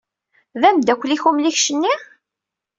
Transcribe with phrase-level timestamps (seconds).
[0.59, 1.93] D ameddakel-ik umlikec-nni?